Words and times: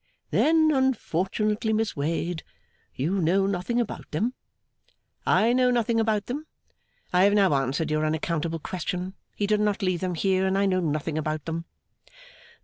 'Then 0.31 0.71
unfortunately, 0.73 1.71
Miss 1.71 1.95
Wade, 1.95 2.41
you 2.95 3.21
know 3.21 3.45
nothing 3.45 3.79
about 3.79 4.09
them?' 4.09 4.33
'I 5.27 5.53
know 5.53 5.69
nothing 5.69 5.99
about 5.99 6.25
them. 6.25 6.47
I 7.13 7.25
have 7.25 7.33
now 7.35 7.53
answered 7.53 7.91
your 7.91 8.03
unaccountable 8.03 8.57
question. 8.57 9.13
He 9.35 9.45
did 9.45 9.59
not 9.59 9.83
leave 9.83 9.99
them 9.99 10.15
here, 10.15 10.47
and 10.47 10.57
I 10.57 10.65
know 10.65 10.79
nothing 10.79 11.19
about 11.19 11.45
them. 11.45 11.65